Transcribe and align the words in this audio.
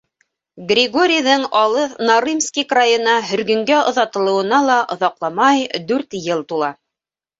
Григорийҙың 0.69 1.43
алыҫ 1.59 1.93
Нарымский 2.07 2.65
крайына 2.73 3.13
һөргөнгә 3.33 3.83
оҙатылыуына 3.93 4.63
ла 4.71 4.81
оҙаҡламай 4.97 5.65
дүрт 5.93 6.19
йыл 6.23 6.43
тула. 6.53 6.73